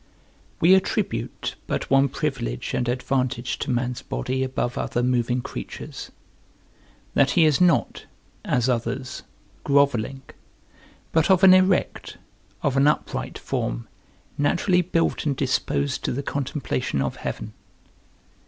[0.59, 6.09] We attribute but one privilege and advantage to man's body above other moving creatures,
[7.13, 8.05] that he is not,
[8.43, 9.21] as others,
[9.63, 10.23] grovelling,
[11.11, 12.17] but of an erect,
[12.63, 13.87] of an upright, form
[14.39, 17.53] naturally built and disposed to the contemplation of heaven.